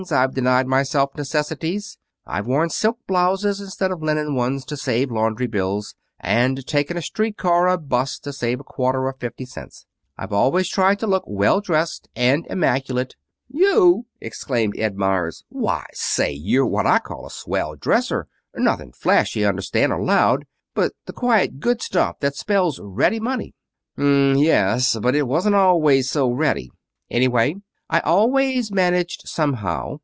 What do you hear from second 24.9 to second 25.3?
But it